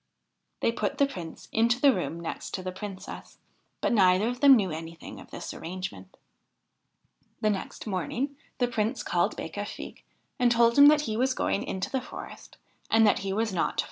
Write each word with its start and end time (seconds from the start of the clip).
They 0.61 0.71
put 0.71 0.97
the 0.97 1.05
Prince 1.05 1.47
into 1.51 1.79
the 1.79 1.93
room 1.93 2.19
next 2.19 2.55
to 2.55 2.63
the 2.63 2.71
Princess, 2.71 3.37
but 3.81 3.93
neither 3.93 4.29
of 4.29 4.39
them 4.39 4.55
knew 4.55 4.71
anything 4.71 5.19
of 5.19 5.29
this 5.29 5.53
arrangement. 5.53 6.17
The 7.41 7.51
next 7.51 7.85
morning 7.85 8.35
the 8.57 8.67
Prince 8.67 9.03
called 9.03 9.37
Becafigue, 9.37 10.01
and 10.39 10.51
told 10.51 10.75
him 10.79 10.87
that 10.87 11.01
he 11.01 11.15
was 11.15 11.35
going 11.35 11.61
into 11.61 11.91
the 11.91 12.01
forest 12.01 12.57
and 12.89 13.05
that 13.05 13.19
he 13.19 13.31
was 13.31 13.53
not 13.53 13.53
to 13.53 13.63
follow 13.63 13.69
him. 13.69 13.79